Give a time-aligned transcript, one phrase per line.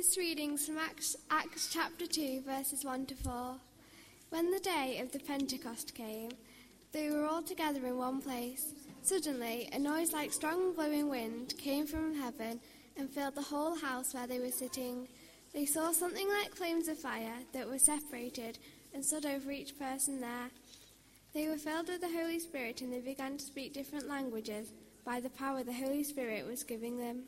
[0.00, 3.56] This reading's from Acts, Acts chapter 2, verses 1 to 4.
[4.30, 6.30] When the day of the Pentecost came,
[6.92, 8.72] they were all together in one place.
[9.02, 12.60] Suddenly, a noise like strong blowing wind came from heaven
[12.96, 15.06] and filled the whole house where they were sitting.
[15.52, 18.58] They saw something like flames of fire that were separated
[18.94, 20.48] and stood over each person there.
[21.34, 24.72] They were filled with the Holy Spirit and they began to speak different languages
[25.04, 27.24] by the power the Holy Spirit was giving them.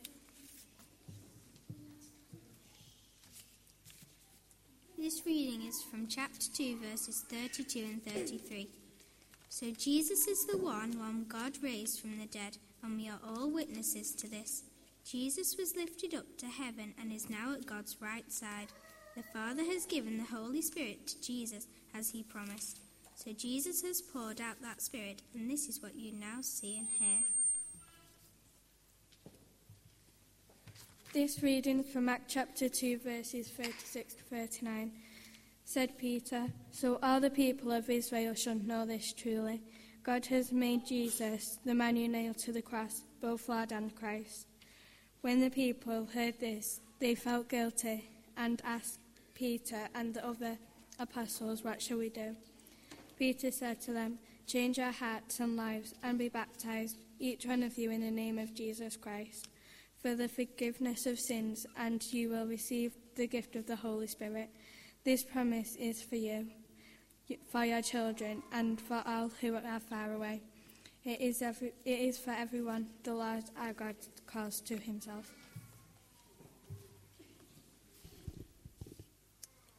[5.03, 8.69] This reading is from chapter 2, verses 32 and 33.
[9.49, 13.51] So Jesus is the one whom God raised from the dead, and we are all
[13.51, 14.63] witnesses to this.
[15.05, 18.69] Jesus was lifted up to heaven and is now at God's right side.
[19.17, 22.79] The Father has given the Holy Spirit to Jesus as he promised.
[23.17, 26.87] So Jesus has poured out that Spirit, and this is what you now see and
[26.87, 27.25] hear.
[31.13, 34.93] This reading from Acts chapter 2, verses 36 to 39.
[35.63, 39.61] Said Peter, So all the people of Israel should know this truly.
[40.03, 44.47] God has made Jesus, the man you nailed to the cross, both Lord and Christ.
[45.21, 48.99] When the people heard this, they felt guilty and asked
[49.35, 50.57] Peter and the other
[50.99, 52.37] apostles, What shall we do?
[53.19, 57.77] Peter said to them, Change your hearts and lives and be baptized, each one of
[57.77, 59.49] you, in the name of Jesus Christ
[60.03, 64.51] for the forgiveness of sins, and you will receive the gift of the Holy Spirit.
[65.05, 66.49] This promise is for you,
[67.51, 70.43] for your children, and for all who are far away.
[71.05, 73.95] It is, every, it is for everyone the Lord our God
[74.27, 75.33] calls to himself.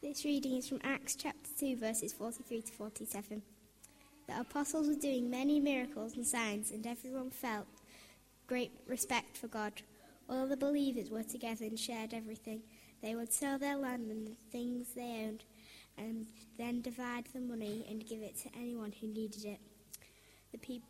[0.02, 3.41] This reading is from Acts chapter 2, verses 43 to 47.
[4.27, 7.67] The apostles were doing many miracles and signs, and everyone felt
[8.47, 9.73] great respect for God.
[10.29, 12.61] All the believers were together and shared everything.
[13.02, 15.43] They would sell their land and the things they owned,
[15.97, 16.25] and
[16.57, 19.59] then divide the money and give it to anyone who needed it.
[20.52, 20.83] The, peop-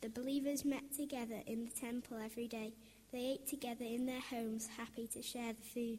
[0.00, 2.74] the believers met together in the temple every day.
[3.12, 5.98] They ate together in their homes, happy to share the food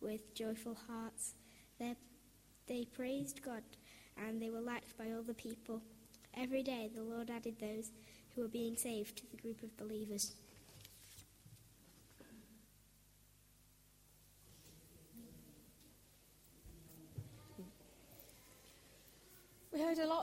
[0.00, 1.34] with joyful hearts.
[1.78, 1.96] They,
[2.66, 3.62] they praised God,
[4.16, 5.82] and they were liked by all the people.
[6.36, 7.90] Every day the Lord added those
[8.34, 10.34] who were being saved to the group of believers.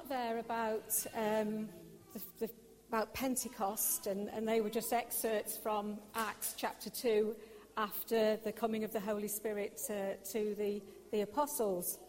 [0.09, 1.67] There about um,
[2.13, 2.49] the, the,
[2.87, 7.35] about Pentecost, and, and they were just excerpts from Acts chapter 2
[7.75, 10.81] after the coming of the Holy Spirit uh, to the,
[11.11, 11.99] the apostles.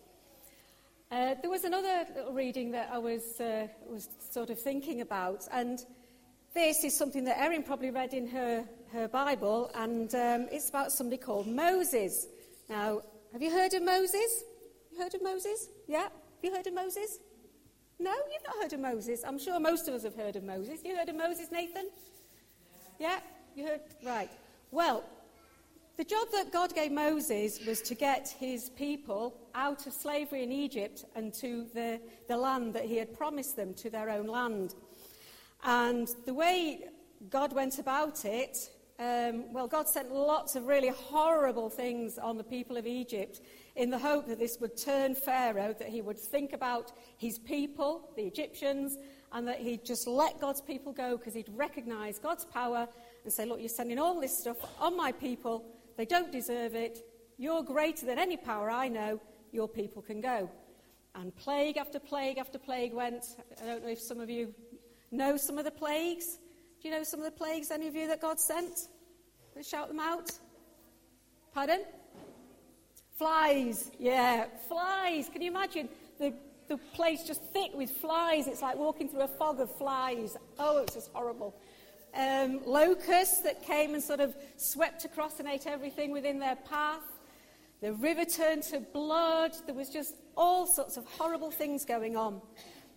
[1.11, 5.49] Uh, there was another little reading that I was, uh, was sort of thinking about,
[5.53, 5.85] and
[6.55, 10.93] this is something that Erin probably read in her, her Bible, and um, it's about
[10.93, 12.29] somebody called Moses.
[12.69, 13.01] Now,
[13.33, 14.45] have you heard of Moses?
[14.93, 15.69] You heard of Moses?
[15.89, 16.03] Yeah?
[16.03, 17.19] Have you heard of Moses?
[17.99, 19.23] No, you've not heard of Moses.
[19.27, 20.81] I'm sure most of us have heard of Moses.
[20.85, 21.89] You heard of Moses, Nathan?
[22.99, 23.19] Yeah?
[23.57, 23.81] You heard?
[24.05, 24.31] Right.
[24.71, 25.05] Well,
[25.97, 30.53] the job that God gave Moses was to get his people out of slavery in
[30.53, 34.77] Egypt and to the, the land that he had promised them, to their own land.
[35.65, 36.85] And the way
[37.31, 42.43] God went about it, um, well, God sent lots of really horrible things on the
[42.43, 43.41] people of Egypt
[43.77, 48.11] in the hope that this would turn Pharaoh, that he would think about his people,
[48.17, 48.97] the Egyptians,
[49.33, 52.89] and that he'd just let God's people go because he'd recognize God's power
[53.23, 55.65] and say, Look, you're sending all this stuff on my people.
[55.97, 56.99] They don't deserve it.
[57.37, 59.21] You're greater than any power I know.
[59.53, 60.51] Your people can go.
[61.15, 63.25] And plague after plague after plague went.
[63.63, 64.55] I don't know if some of you
[65.13, 66.39] know some of the plagues.
[66.89, 68.89] You know some of the plagues, any of you, that God sent?
[69.55, 70.33] Let's shout them out.
[71.53, 71.83] Pardon?
[73.19, 75.29] Flies, yeah, flies.
[75.29, 76.33] Can you imagine the,
[76.67, 78.47] the place just thick with flies?
[78.47, 80.39] It's like walking through a fog of flies.
[80.59, 81.55] Oh, it's just horrible.
[82.15, 87.03] Um, locusts that came and sort of swept across and ate everything within their path.
[87.83, 89.53] The river turned to blood.
[89.67, 92.41] There was just all sorts of horrible things going on.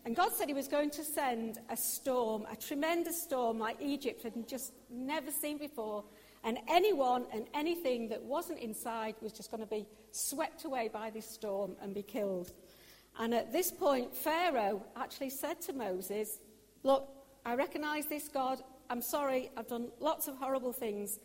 [0.06, 4.24] And God said He was going to send a storm, a tremendous storm like Egypt
[4.24, 6.04] had just never seen before.
[6.44, 11.12] And anyone and anything that wasn't inside was just going to be swept away by
[11.12, 12.52] this storm and be killed.
[13.20, 16.40] And at this point, Pharaoh actually said to Moses,
[16.84, 17.08] Look,
[17.46, 18.62] I recognize this, God.
[18.90, 21.20] I'm sorry, I've done lots of horrible things.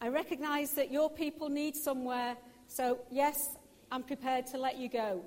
[0.00, 3.56] I recognize that your people need somewhere, so yes,
[3.90, 5.22] I'm prepared to let you go.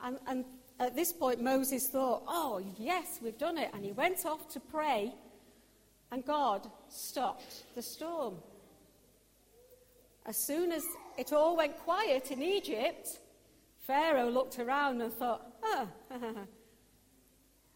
[0.00, 0.44] And, and
[0.80, 3.70] at this point, Moses thought, Oh, yes, we've done it.
[3.72, 5.14] And he went off to pray,
[6.10, 8.36] and God stopped the storm.
[10.26, 10.84] as soon as
[11.18, 13.18] it all went quiet in Egypt,
[13.86, 15.88] Pharaoh looked around and thought, oh,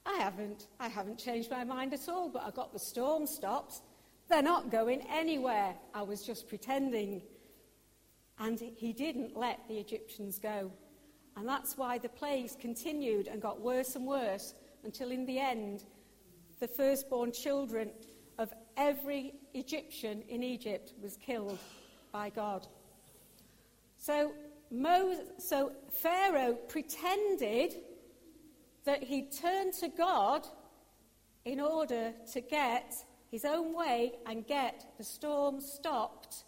[0.06, 3.82] I haven't, I haven't changed my mind at all, but I got the storm stopped.
[4.28, 5.74] They're not going anywhere.
[5.94, 7.20] I was just pretending.
[8.38, 10.72] And he didn't let the Egyptians go.
[11.38, 15.84] And that's why the plagues continued and got worse and worse until in the end,
[16.58, 17.90] the firstborn children
[18.38, 21.60] of every Egyptian in Egypt was killed
[22.10, 22.66] by God.
[23.98, 24.32] So,
[24.72, 25.70] Moses, so
[26.02, 27.76] Pharaoh pretended
[28.84, 30.44] that he turned to God
[31.44, 32.94] in order to get
[33.30, 36.42] his own way and get the storm stopped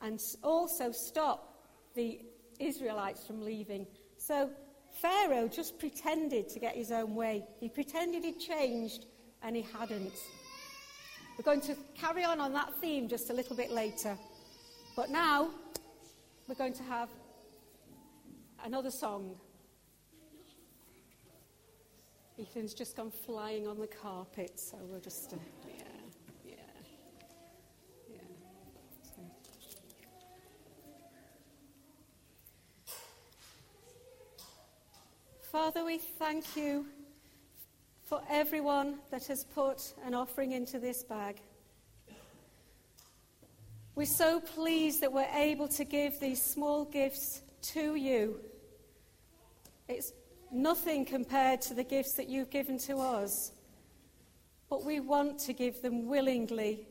[0.00, 1.64] and also stop
[1.96, 2.20] the
[2.58, 3.86] Israelites from leaving.
[4.18, 4.50] So
[5.00, 7.44] Pharaoh just pretended to get his own way.
[7.60, 9.06] He pretended he'd changed
[9.42, 10.14] and he hadn't.
[11.36, 14.16] We're going to carry on on that theme just a little bit later.
[14.96, 15.50] But now
[16.48, 17.10] we're going to have
[18.64, 19.36] another song.
[22.38, 25.36] Ethan's just gone flying on the carpet, so we'll just, uh,
[25.66, 25.74] yeah,
[26.44, 26.54] yeah,
[28.10, 28.18] yeah.
[29.02, 29.22] So.
[35.56, 36.84] Father, we thank you
[38.04, 41.40] for everyone that has put an offering into this bag.
[43.94, 47.40] We're so pleased that we're able to give these small gifts
[47.72, 48.38] to you.
[49.88, 50.12] It's
[50.52, 53.52] nothing compared to the gifts that you've given to us.
[54.68, 56.86] But we want to give them willingly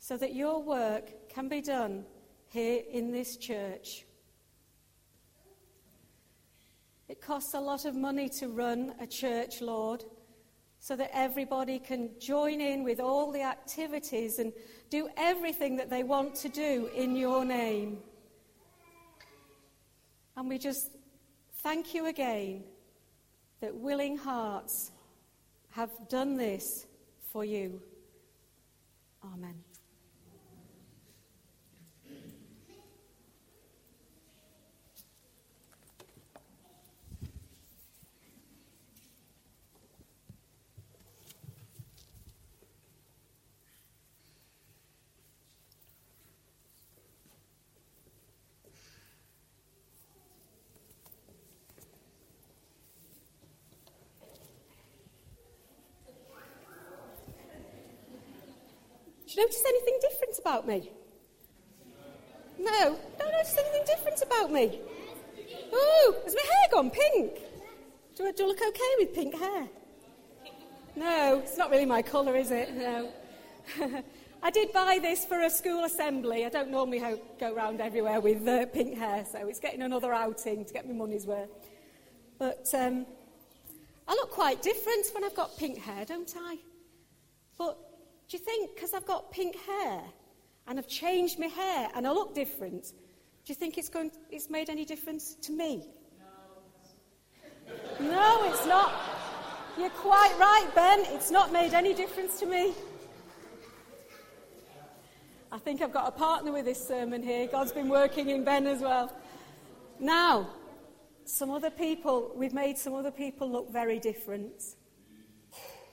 [0.00, 2.04] so that your work can be done
[2.50, 4.04] here in this church.
[7.12, 10.02] It costs a lot of money to run a church, Lord
[10.80, 14.50] so that everybody can join in with all the activities and
[14.88, 17.98] do everything that they want to do in your name.
[20.38, 20.90] And we just
[21.58, 22.64] thank you again
[23.60, 24.90] that willing hearts
[25.68, 26.86] have done this
[27.30, 27.78] for you.
[29.22, 29.71] Amen.
[59.32, 60.90] Do you notice anything different about me?
[62.58, 64.78] No, don't notice anything different about me.
[65.72, 67.38] Oh, has my hair gone pink?
[68.14, 69.68] Do I, do I look okay with pink hair?
[70.96, 72.74] No, it's not really my colour, is it?
[72.76, 73.10] No.
[74.42, 76.44] I did buy this for a school assembly.
[76.44, 77.02] I don't normally
[77.40, 80.92] go around everywhere with uh, pink hair, so it's getting another outing to get my
[80.92, 81.48] money's worth.
[82.38, 83.06] But um,
[84.06, 86.58] I look quite different when I've got pink hair, don't I?
[87.56, 87.78] But
[88.28, 90.02] do you think because I've got pink hair
[90.66, 92.92] and I've changed my hair and I look different,
[93.44, 95.84] do you think it's, going, it's made any difference to me?
[98.00, 98.10] No.
[98.10, 98.92] no, it's not.
[99.78, 101.00] You're quite right, Ben.
[101.14, 102.72] It's not made any difference to me.
[105.50, 107.46] I think I've got a partner with this sermon here.
[107.46, 109.14] God's been working in Ben as well.
[109.98, 110.48] Now,
[111.24, 114.62] some other people, we've made some other people look very different.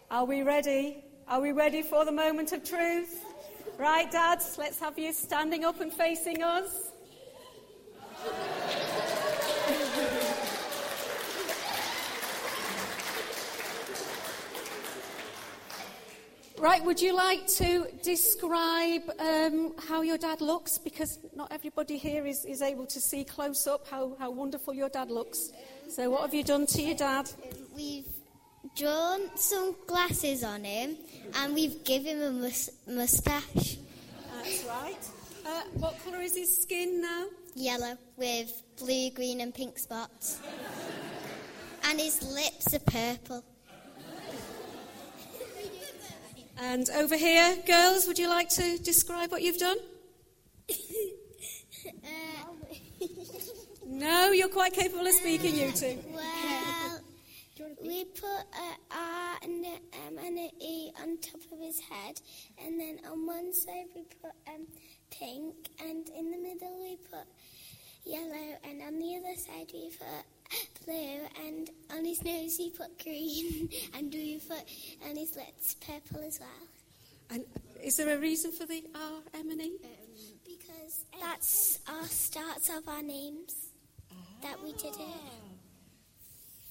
[0.10, 3.24] Are we ready are we ready for the moment of truth?
[3.78, 4.58] Right, dads?
[4.58, 6.92] Let's have you standing up and facing us.
[16.58, 20.78] Right, would you like to describe um, how your dad looks?
[20.80, 24.90] Because not everybody here is, is able to see close up how, how wonderful your
[24.90, 25.52] dad looks.
[25.88, 27.32] So, what have you done to your dad?
[27.74, 28.06] We've
[28.76, 30.98] drawn some glasses on him
[31.36, 33.78] and we've given him a mus- moustache.
[34.36, 35.08] That's right.
[35.46, 37.26] Uh, what colour is his skin now?
[37.56, 40.40] Yellow with blue, green, and pink spots.
[41.84, 43.44] and his lips are purple.
[46.62, 49.78] And over here, girls, would you like to describe what you've done?
[50.70, 52.50] uh,
[53.86, 55.98] no, you're quite capable of speaking, you two.
[56.14, 56.39] Well,
[57.82, 62.20] we put an R and an M and an E on top of his head,
[62.64, 64.68] and then on one side we put um,
[65.12, 67.28] pink, and in the middle we put
[68.06, 73.02] yellow, and on the other side we put blue, and on his nose we put
[73.02, 74.64] green, and we put
[75.08, 76.68] on his lips purple as well.
[77.32, 77.46] And
[77.84, 79.78] is there a reason for the R, M, and E?
[79.84, 79.90] Um,
[80.44, 81.06] because
[82.10, 83.54] starts of our names
[84.42, 85.49] that we did it.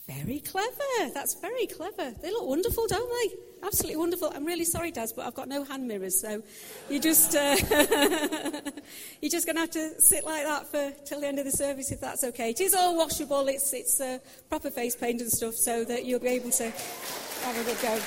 [0.09, 1.13] Very clever.
[1.13, 2.15] That's very clever.
[2.23, 3.37] They look wonderful, don't they?
[3.63, 4.33] Absolutely wonderful.
[4.35, 6.43] I'm really sorry, dads, but I've got no hand mirrors, so
[6.89, 7.57] you just uh,
[9.21, 11.53] you're just going to have to sit like that for till the end of the
[11.53, 12.51] service, if that's okay.
[12.51, 13.49] It is all washable.
[13.49, 17.59] It's it's uh, proper face paint and stuff, so that you'll be able to have
[17.59, 18.01] a good go.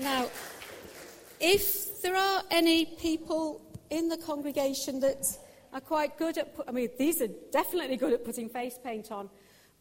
[0.02, 0.28] now,
[1.38, 5.38] if there are any people in the congregation that
[5.72, 9.30] are quite good at, I mean, these are definitely good at putting face paint on,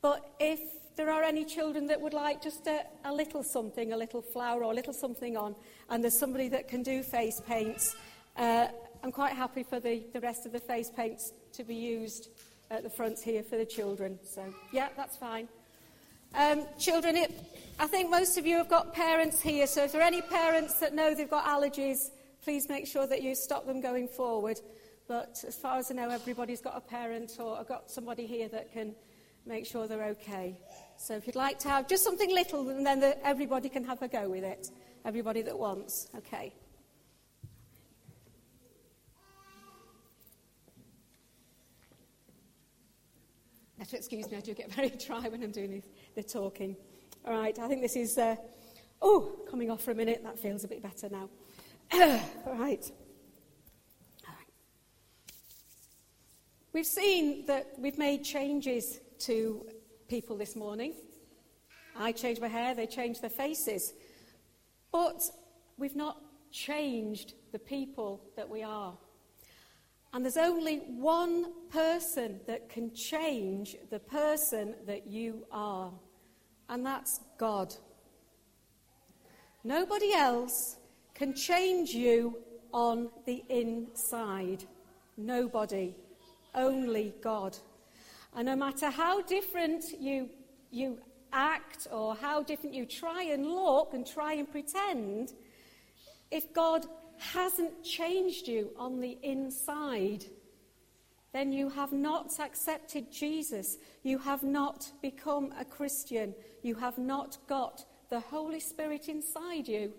[0.02, 0.60] but if
[0.96, 4.64] there are any children that would like just a, a little something, a little flower
[4.64, 5.56] or a little something on,
[5.90, 7.96] and there's somebody that can do face paints,
[8.38, 8.68] uh,
[9.04, 12.30] I'm quite happy for the, the rest of the face paints to be used
[12.70, 14.20] at the front here for the children.
[14.24, 15.48] So, yeah, that's fine.
[16.36, 17.32] Um, children, it,
[17.80, 20.80] I think most of you have got parents here, so if there are any parents
[20.80, 22.12] that know they've got allergies,
[22.44, 24.60] please make sure that you stop them going forward.
[25.10, 28.48] But as far as I know, everybody's got a parent or I've got somebody here
[28.50, 28.94] that can
[29.44, 30.56] make sure they're okay.
[30.98, 34.04] So if you'd like to have just something little, and then the, everybody can have
[34.04, 34.70] a go with it.
[35.04, 36.10] Everybody that wants.
[36.16, 36.54] Okay.
[43.92, 45.82] excuse me, I do get very dry when I'm doing
[46.14, 46.78] the talking.
[47.26, 48.36] All right, I think this is, uh,
[49.02, 50.22] oh, coming off for a minute.
[50.24, 51.30] That feels a bit better now.
[52.46, 52.92] All right.
[56.72, 59.66] We've seen that we've made changes to
[60.08, 60.94] people this morning.
[61.98, 63.94] I changed my hair, they changed their faces.
[64.92, 65.20] But
[65.80, 66.22] we've not
[66.52, 68.94] changed the people that we are.
[70.14, 75.92] And there's only one person that can change the person that you are,
[76.70, 77.74] and that's God.
[79.64, 80.78] Nobody else
[81.16, 82.38] can change you
[82.72, 84.66] on the inside.
[85.18, 85.96] Nobody.
[86.56, 87.58] Only God.
[88.36, 90.30] And no matter how different you,
[90.72, 91.00] you
[91.32, 95.34] act or how different you try and look and try and pretend,
[96.32, 96.86] if God
[97.18, 100.26] hasn't changed you on the inside,
[101.32, 103.78] then you have not accepted Jesus.
[104.04, 106.34] You have not become a Christian.
[106.64, 109.94] You have not got the Holy Spirit inside you.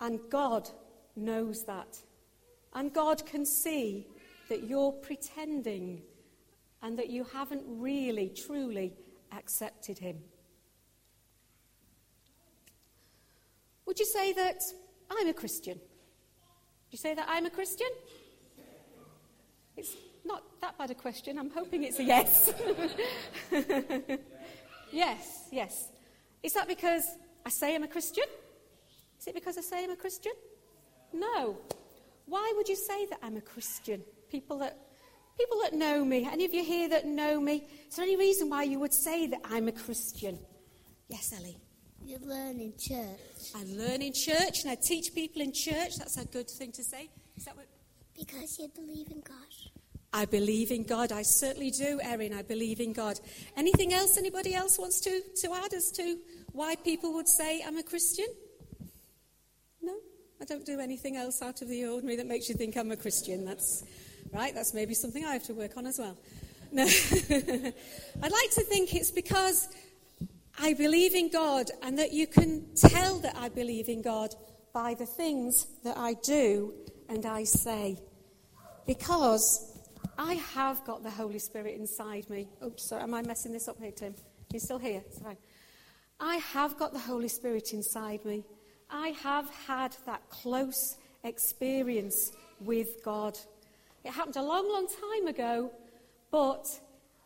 [0.00, 0.68] And God
[1.14, 1.98] knows that.
[2.74, 4.06] And God can see
[4.48, 6.02] that you're pretending
[6.82, 8.94] and that you haven't really, truly
[9.32, 10.18] accepted Him.
[13.86, 14.62] Would you say that
[15.10, 15.74] I'm a Christian?
[15.74, 17.88] Do you say that I'm a Christian?
[19.76, 21.38] It's not that bad a question.
[21.38, 22.52] I'm hoping it's a yes.
[24.92, 25.88] yes, yes.
[26.42, 27.04] Is that because
[27.44, 28.24] I say I'm a Christian?
[29.20, 30.32] Is it because I say I'm a Christian?
[31.12, 31.56] No.
[32.26, 34.02] Why would you say that I'm a Christian?
[34.30, 34.76] People that
[35.38, 38.50] people that know me, any of you here that know me, is there any reason
[38.50, 40.38] why you would say that I'm a Christian?
[41.08, 41.58] Yes, Ellie.
[42.04, 43.52] You learn in church.
[43.54, 45.96] I learn in church and I teach people in church.
[45.96, 47.10] That's a good thing to say.
[47.36, 47.66] Is that what?
[48.18, 49.36] Because you believe in God.
[50.12, 51.12] I believe in God.
[51.12, 52.32] I certainly do, Erin.
[52.32, 53.20] I believe in God.
[53.56, 56.18] Anything else anybody else wants to, to add as to
[56.52, 58.26] why people would say I'm a Christian?
[59.82, 59.94] No?
[60.40, 62.96] I don't do anything else out of the ordinary that makes you think I'm a
[62.96, 63.44] Christian.
[63.44, 63.84] That's
[64.32, 64.54] right.
[64.54, 66.16] That's maybe something I have to work on as well.
[66.70, 66.82] No.
[66.84, 69.68] I'd like to think it's because
[70.58, 74.34] I believe in God and that you can tell that I believe in God
[74.72, 76.74] by the things that I do
[77.08, 77.98] and I say.
[78.86, 79.78] Because
[80.18, 82.48] I have got the Holy Spirit inside me.
[82.64, 84.14] Oops, sorry, am I messing this up here, Tim?
[84.52, 85.02] You're still here?
[85.10, 85.36] Sorry.
[86.20, 88.44] I have got the Holy Spirit inside me.
[88.90, 93.38] I have had that close experience with God.
[94.04, 95.70] It happened a long, long time ago,
[96.30, 96.66] but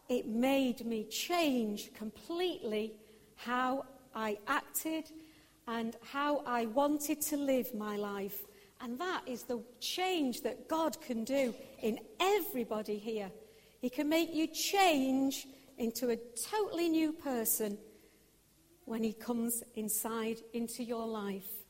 [0.09, 2.93] it made me change completely
[3.37, 5.11] how I acted
[5.67, 8.39] and how I wanted to live my life.
[8.81, 13.31] And that is the change that God can do in everybody here.
[13.81, 15.47] He can make you change
[15.79, 16.17] into a
[16.51, 17.79] totally new person
[18.85, 21.62] when He comes inside into your life.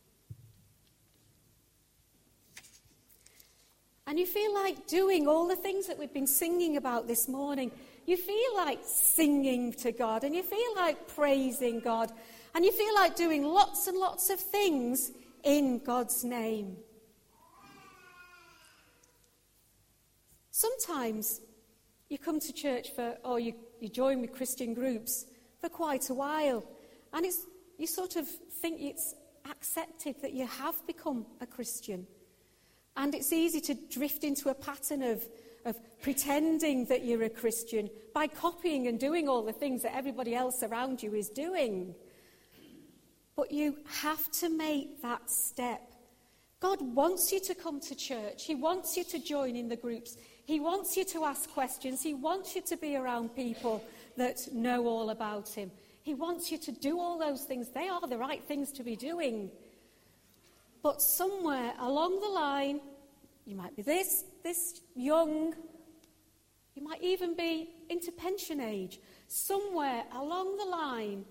[4.12, 7.70] And you feel like doing all the things that we've been singing about this morning.
[8.04, 12.12] You feel like singing to God and you feel like praising God
[12.54, 15.12] and you feel like doing lots and lots of things
[15.44, 16.76] in God's name.
[20.50, 21.40] Sometimes
[22.10, 25.24] you come to church for, or you, you join with Christian groups
[25.58, 26.62] for quite a while,
[27.14, 27.46] and it's,
[27.78, 29.14] you sort of think it's
[29.50, 32.06] accepted that you have become a Christian.
[32.96, 35.24] And it's easy to drift into a pattern of,
[35.64, 40.34] of pretending that you're a Christian by copying and doing all the things that everybody
[40.34, 41.94] else around you is doing.
[43.34, 45.80] But you have to make that step.
[46.60, 48.44] God wants you to come to church.
[48.44, 50.16] He wants you to join in the groups.
[50.44, 52.02] He wants you to ask questions.
[52.02, 53.84] He wants you to be around people
[54.16, 55.70] that know all about Him.
[56.02, 57.70] He wants you to do all those things.
[57.70, 59.50] They are the right things to be doing.
[60.82, 62.80] But somewhere along the line,
[63.44, 65.54] you might be this, this young,
[66.74, 69.00] you might even be into pension age.
[69.28, 71.24] Somewhere along the line,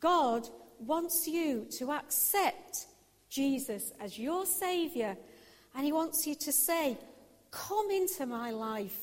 [0.00, 0.48] God
[0.78, 2.86] wants you to accept
[3.28, 5.16] Jesus as your Saviour,
[5.74, 6.96] and He wants you to say,
[7.50, 8.98] Come into my life.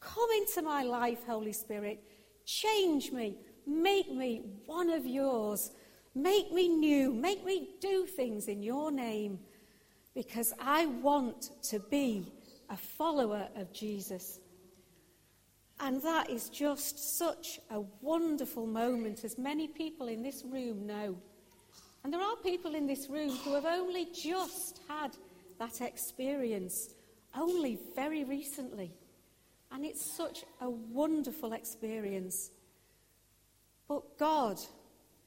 [0.00, 2.02] Come into my life, Holy Spirit.
[2.44, 3.36] Change me.
[3.66, 5.70] Make me one of yours.
[6.14, 7.12] Make me new.
[7.12, 9.38] Make me do things in your name
[10.14, 12.32] because I want to be
[12.68, 14.40] a follower of Jesus.
[15.80, 21.16] And that is just such a wonderful moment, as many people in this room know.
[22.04, 25.16] And there are people in this room who have only just had
[25.58, 26.90] that experience,
[27.36, 28.92] only very recently.
[29.70, 32.50] And it's such a wonderful experience.
[33.88, 34.58] But God,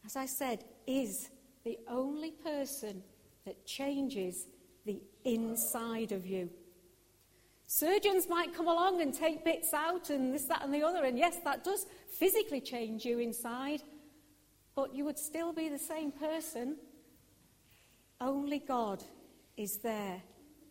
[0.05, 1.29] as I said, is
[1.63, 3.01] the only person
[3.45, 4.47] that changes
[4.85, 6.49] the inside of you.
[7.67, 11.17] Surgeons might come along and take bits out and this, that, and the other, and
[11.17, 13.81] yes, that does physically change you inside,
[14.75, 16.77] but you would still be the same person.
[18.21, 19.03] Only God
[19.57, 20.21] is there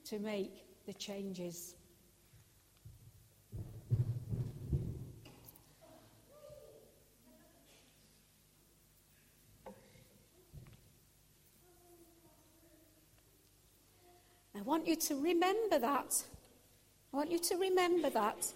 [0.04, 1.74] to make the changes.
[14.64, 16.22] Want you to remember that.
[17.12, 18.46] I want you to remember that.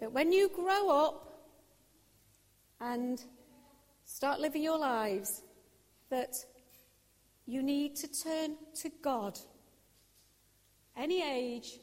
[0.00, 1.46] That when you grow up
[2.80, 3.22] and
[4.04, 5.42] start living your lives,
[6.08, 6.34] that
[7.46, 9.38] you need to turn to God.
[10.96, 11.78] Any age,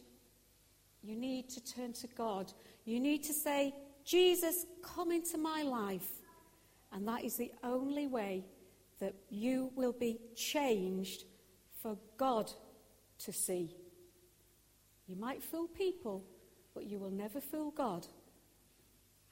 [1.03, 2.51] you need to turn to God.
[2.85, 6.09] You need to say, Jesus, come into my life.
[6.91, 8.45] And that is the only way
[8.99, 11.25] that you will be changed
[11.81, 12.51] for God
[13.19, 13.75] to see.
[15.07, 16.23] You might fool people,
[16.73, 18.05] but you will never fool God.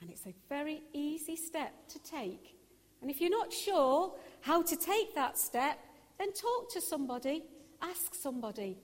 [0.02, 2.56] And it's a very easy step to take.
[3.02, 5.80] And if you're not sure how to take that step,
[6.17, 7.43] then talk to somebody,
[7.82, 8.78] ask somebody.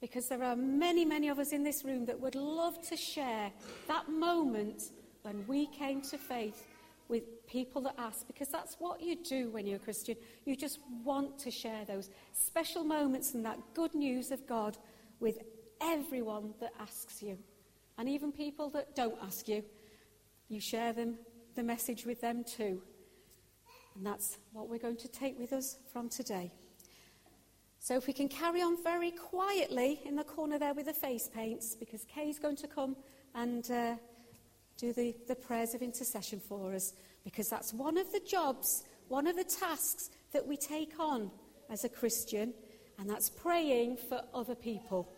[0.00, 3.52] Because there are many, many of us in this room that would love to share
[3.86, 4.84] that moment
[5.22, 6.66] when we came to faith
[7.10, 10.16] with people that ask, because that's what you do when you're a Christian.
[10.44, 14.78] You just want to share those special moments and that good news of God
[15.18, 15.38] with
[15.82, 17.36] everyone that asks you.
[17.98, 19.62] And even people that don't ask you,
[20.48, 21.18] you share them,
[21.54, 22.80] the message with them too.
[23.96, 26.52] And that's what we're going to take with us from today.
[27.80, 31.28] So if we can carry on very quietly in the corner there with the face
[31.28, 32.94] paints, because Kay's going to come
[33.34, 33.94] and uh,
[34.80, 39.26] do the, the prayers of intercession for us, because that's one of the jobs, one
[39.26, 41.30] of the tasks that we take on
[41.68, 42.54] as a Christian,
[42.98, 45.12] and that's praying for other people.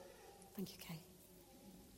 [0.56, 1.11] Thank you, Kay.